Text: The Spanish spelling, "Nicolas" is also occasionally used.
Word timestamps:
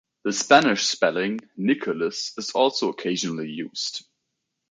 The 0.23 0.33
Spanish 0.33 0.87
spelling, 0.87 1.41
"Nicolas" 1.57 2.33
is 2.35 2.49
also 2.55 2.89
occasionally 2.89 3.49
used. 3.51 4.03